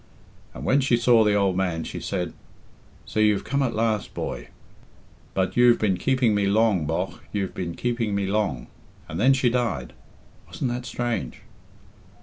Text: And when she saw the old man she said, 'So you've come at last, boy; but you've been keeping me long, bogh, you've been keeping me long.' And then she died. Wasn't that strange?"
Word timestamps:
And 0.55 0.65
when 0.65 0.79
she 0.81 0.97
saw 0.97 1.23
the 1.23 1.35
old 1.35 1.55
man 1.55 1.83
she 1.83 1.99
said, 1.99 2.33
'So 3.05 3.19
you've 3.19 3.43
come 3.43 3.61
at 3.61 3.75
last, 3.75 4.15
boy; 4.15 4.47
but 5.35 5.55
you've 5.55 5.77
been 5.77 5.95
keeping 5.97 6.33
me 6.33 6.47
long, 6.47 6.87
bogh, 6.87 7.19
you've 7.31 7.53
been 7.53 7.75
keeping 7.75 8.15
me 8.15 8.25
long.' 8.25 8.65
And 9.07 9.19
then 9.19 9.33
she 9.33 9.47
died. 9.51 9.93
Wasn't 10.47 10.71
that 10.71 10.87
strange?" 10.87 11.41